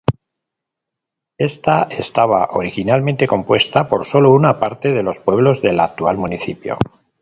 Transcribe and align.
Esta 1.37 1.83
estaba 1.83 2.49
originalmente 2.53 3.27
compuesta 3.27 3.87
por 3.87 4.03
sólo 4.03 4.31
una 4.31 4.59
parte 4.59 4.93
de 4.93 5.03
los 5.03 5.19
pueblos 5.19 5.61
del 5.61 5.79
actual 5.79 6.17
municipio. 6.17 6.79